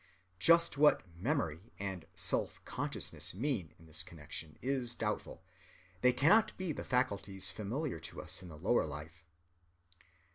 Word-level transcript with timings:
[Just 0.39 0.79
what 0.79 1.03
"memory" 1.15 1.71
and 1.77 2.07
"self‐consciousness" 2.17 3.35
mean 3.35 3.75
in 3.77 3.85
this 3.85 4.01
connection 4.01 4.57
is 4.59 4.95
doubtful. 4.95 5.43
They 6.01 6.11
cannot 6.11 6.57
be 6.57 6.71
the 6.71 6.83
faculties 6.83 7.51
familiar 7.51 7.99
to 7.99 8.19
us 8.19 8.41
in 8.41 8.49
the 8.49 8.57
lower 8.57 8.87
life. 8.87 9.23